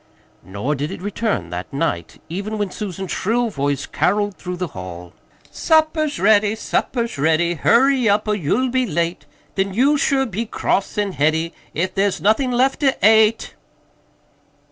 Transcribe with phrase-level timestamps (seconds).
[0.41, 5.13] Nor did it return that night, even when Susan's shrill voice caroled through the hall:
[5.51, 10.97] "Supper's ready, supper's ready, Hurry up, or you'll be late, Then you'll sure be cross
[10.97, 13.53] and heady If there's nothin' left to ate."